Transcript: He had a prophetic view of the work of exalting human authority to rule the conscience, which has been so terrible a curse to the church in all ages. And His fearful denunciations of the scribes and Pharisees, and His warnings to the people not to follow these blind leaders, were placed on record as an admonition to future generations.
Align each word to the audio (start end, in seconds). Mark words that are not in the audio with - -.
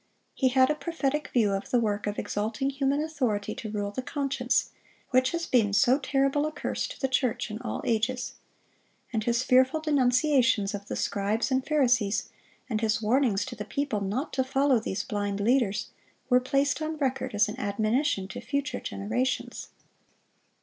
He 0.33 0.47
had 0.47 0.71
a 0.71 0.73
prophetic 0.73 1.27
view 1.27 1.51
of 1.51 1.69
the 1.69 1.79
work 1.79 2.07
of 2.07 2.17
exalting 2.17 2.71
human 2.71 3.03
authority 3.03 3.53
to 3.53 3.69
rule 3.69 3.91
the 3.91 4.01
conscience, 4.01 4.71
which 5.11 5.29
has 5.29 5.45
been 5.45 5.73
so 5.73 5.99
terrible 5.99 6.47
a 6.47 6.51
curse 6.51 6.87
to 6.87 6.99
the 6.99 7.07
church 7.07 7.51
in 7.51 7.61
all 7.61 7.83
ages. 7.85 8.33
And 9.13 9.23
His 9.25 9.43
fearful 9.43 9.79
denunciations 9.79 10.73
of 10.73 10.87
the 10.87 10.95
scribes 10.95 11.51
and 11.51 11.63
Pharisees, 11.63 12.29
and 12.67 12.81
His 12.81 12.99
warnings 12.99 13.45
to 13.45 13.55
the 13.55 13.63
people 13.63 14.01
not 14.01 14.33
to 14.33 14.43
follow 14.43 14.79
these 14.79 15.03
blind 15.03 15.39
leaders, 15.39 15.89
were 16.31 16.39
placed 16.39 16.81
on 16.81 16.97
record 16.97 17.35
as 17.35 17.47
an 17.47 17.59
admonition 17.59 18.27
to 18.29 18.41
future 18.41 18.79
generations. 18.79 19.67